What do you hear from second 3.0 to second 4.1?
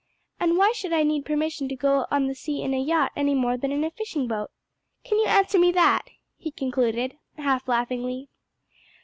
any more than in a